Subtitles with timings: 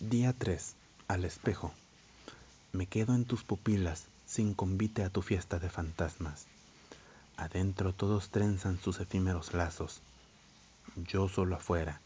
[0.00, 0.76] Día 3.
[1.08, 1.74] Al espejo.
[2.70, 6.46] Me quedo en tus pupilas sin convite a tu fiesta de fantasmas.
[7.36, 10.00] Adentro todos trenzan sus efímeros lazos.
[10.94, 12.00] Yo solo afuera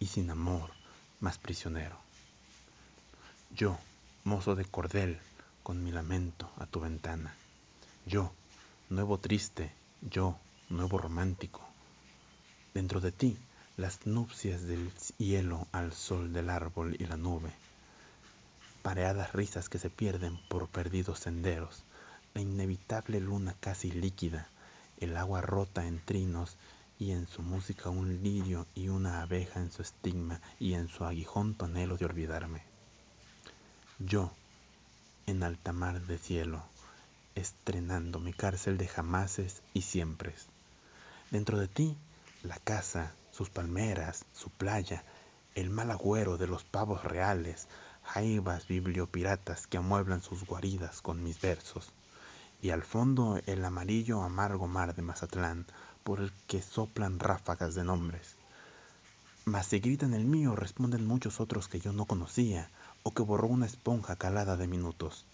[0.00, 0.70] y sin amor,
[1.20, 1.96] más prisionero.
[3.54, 3.78] Yo,
[4.24, 5.20] mozo de cordel,
[5.62, 7.32] con mi lamento a tu ventana.
[8.06, 8.32] Yo,
[8.90, 9.70] nuevo triste,
[10.00, 10.36] yo,
[10.68, 11.60] nuevo romántico.
[12.74, 13.38] Dentro de ti
[13.76, 17.50] las nupcias del hielo al sol del árbol y la nube,
[18.82, 21.84] pareadas risas que se pierden por perdidos senderos,
[22.32, 24.48] la inevitable luna casi líquida,
[24.98, 26.56] el agua rota en trinos
[26.98, 31.04] y en su música un lirio y una abeja en su estigma y en su
[31.04, 32.62] aguijón tu anhelo de olvidarme.
[33.98, 34.32] Yo,
[35.26, 36.62] en alta mar de cielo,
[37.34, 40.46] estrenando mi cárcel de jamases y siempres.
[41.30, 41.96] Dentro de ti,
[42.42, 45.04] la casa, sus palmeras, su playa,
[45.54, 47.68] el mal agüero de los pavos reales,
[48.02, 51.92] jaivas bibliopiratas que amueblan sus guaridas con mis versos,
[52.62, 55.66] y al fondo el amarillo amargo mar de Mazatlán,
[56.02, 58.36] por el que soplan ráfagas de nombres.
[59.44, 62.70] Mas si gritan el mío, responden muchos otros que yo no conocía,
[63.02, 65.26] o que borró una esponja calada de minutos.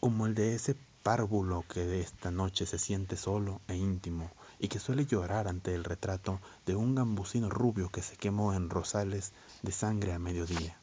[0.00, 4.78] Como el de ese párvulo que esta noche se siente solo e íntimo, y que
[4.78, 9.70] suele llorar ante el retrato de un gambusino rubio que se quemó en rosales de
[9.70, 10.78] sangre a mediodía.